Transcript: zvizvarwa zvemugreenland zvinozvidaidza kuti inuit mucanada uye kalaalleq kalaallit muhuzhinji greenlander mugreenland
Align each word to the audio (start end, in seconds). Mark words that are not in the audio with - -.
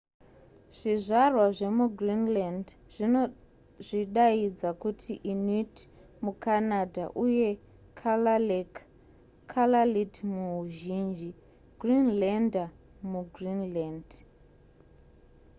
zvizvarwa 0.77 1.45
zvemugreenland 1.57 2.65
zvinozvidaidza 2.93 4.69
kuti 4.83 5.11
inuit 5.31 5.75
mucanada 6.25 7.03
uye 7.25 7.49
kalaalleq 7.99 8.73
kalaallit 9.51 10.15
muhuzhinji 10.31 11.29
greenlander 11.81 12.67
mugreenland 13.11 14.07